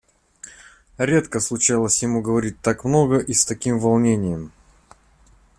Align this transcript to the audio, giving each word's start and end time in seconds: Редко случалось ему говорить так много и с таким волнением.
Редко 0.97 1.39
случалось 1.39 2.01
ему 2.01 2.23
говорить 2.23 2.59
так 2.61 2.85
много 2.85 3.19
и 3.19 3.33
с 3.33 3.45
таким 3.45 3.77
волнением. 3.77 4.51